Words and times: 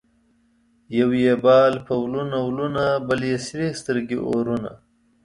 یو 0.99 1.09
یې 1.23 1.33
بال 1.43 1.73
په 1.85 1.93
ولونه 2.01 2.37
ولونه 2.47 2.83
ـ 2.95 3.03
بل 3.07 3.19
یې 3.29 3.37
سرې 3.47 3.67
سترګې 3.79 4.17
اورونه 4.27 4.71